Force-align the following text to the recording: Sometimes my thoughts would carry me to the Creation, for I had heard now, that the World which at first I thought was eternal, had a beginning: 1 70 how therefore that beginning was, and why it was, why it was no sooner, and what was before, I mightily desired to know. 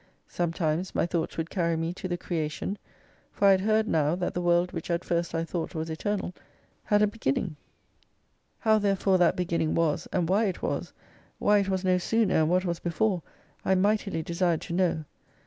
Sometimes 0.27 0.95
my 0.95 1.05
thoughts 1.05 1.37
would 1.37 1.51
carry 1.51 1.75
me 1.77 1.93
to 1.93 2.07
the 2.07 2.17
Creation, 2.17 2.79
for 3.31 3.47
I 3.47 3.51
had 3.51 3.61
heard 3.61 3.87
now, 3.87 4.15
that 4.15 4.33
the 4.33 4.41
World 4.41 4.71
which 4.71 4.89
at 4.89 5.03
first 5.05 5.35
I 5.35 5.43
thought 5.43 5.75
was 5.75 5.91
eternal, 5.91 6.33
had 6.85 7.03
a 7.03 7.05
beginning: 7.05 7.49
1 8.61 8.61
70 8.61 8.61
how 8.61 8.79
therefore 8.79 9.17
that 9.19 9.35
beginning 9.35 9.75
was, 9.75 10.07
and 10.11 10.27
why 10.27 10.45
it 10.45 10.63
was, 10.63 10.91
why 11.37 11.59
it 11.59 11.69
was 11.69 11.85
no 11.85 11.99
sooner, 11.99 12.33
and 12.33 12.49
what 12.49 12.65
was 12.65 12.79
before, 12.79 13.21
I 13.63 13.75
mightily 13.75 14.23
desired 14.23 14.61
to 14.61 14.73
know. 14.73 15.05